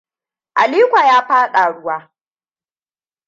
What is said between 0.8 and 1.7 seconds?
ya faɗa